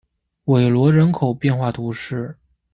[0.45, 2.35] 韦罗人口变化图示